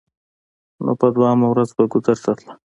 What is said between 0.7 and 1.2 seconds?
نو په